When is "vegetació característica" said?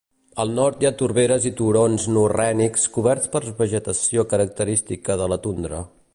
3.63-5.21